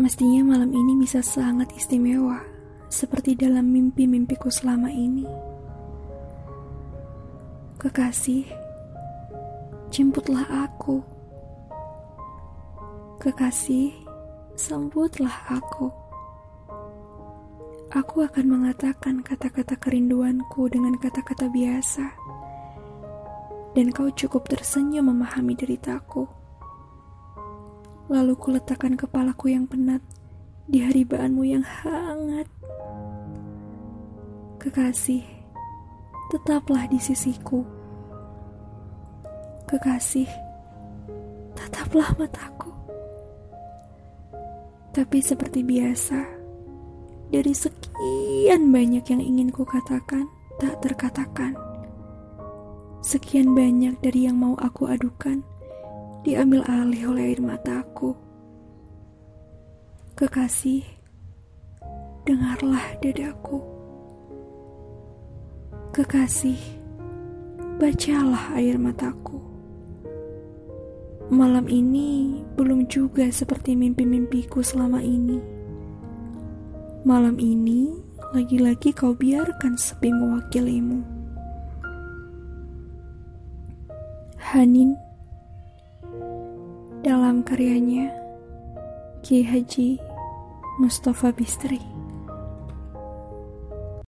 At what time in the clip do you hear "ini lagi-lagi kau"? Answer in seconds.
77.40-79.16